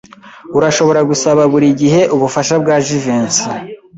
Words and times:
Urashobora 0.57 0.99
gusaba 1.09 1.41
buri 1.51 1.67
gihe 1.81 2.01
ubufasha 2.15 2.55
bwa 2.61 2.75
Jivency. 2.85 3.45